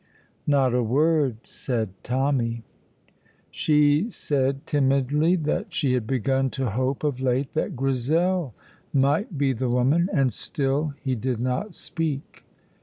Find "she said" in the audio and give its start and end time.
3.51-4.65